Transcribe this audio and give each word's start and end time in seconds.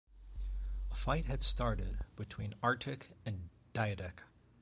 A 0.89 0.95
fight 0.95 1.25
had 1.25 1.43
started 1.43 1.99
between 2.15 2.55
Artich 2.63 3.09
and 3.23 3.49
Diedek. 3.71 4.23